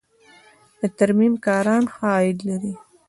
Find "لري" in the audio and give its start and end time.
2.49-2.73